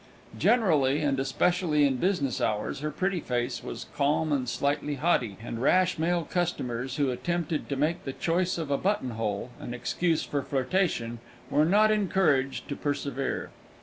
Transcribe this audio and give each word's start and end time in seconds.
Generally, 0.35 1.01
and 1.01 1.19
especially 1.19 1.85
in 1.85 1.97
business 1.97 2.41
hours, 2.41 2.79
her 2.79 2.89
pretty 2.89 3.19
face 3.19 3.63
was 3.63 3.85
calm 3.95 4.33
and 4.33 4.49
slightly 4.49 4.95
haughty, 4.95 5.37
and 5.43 5.61
rash 5.61 5.99
male 5.99 6.23
customers 6.23 6.95
who 6.95 7.11
attempted 7.11 7.69
to 7.69 7.75
make 7.75 8.03
the 8.03 8.11
choice 8.13 8.57
of 8.57 8.71
a 8.71 8.79
"button 8.79 9.11
hole" 9.11 9.51
an 9.59 9.75
excuse 9.75 10.23
for 10.23 10.41
flirtation 10.41 11.19
were 11.51 11.65
not 11.65 11.91
encouraged 11.91 12.67
to 12.67 12.75
persevere. 12.75 13.51